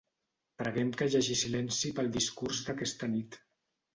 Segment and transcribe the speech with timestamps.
[0.61, 3.37] Preguem que hi hagi silenci pel discurs d'aquesta nit.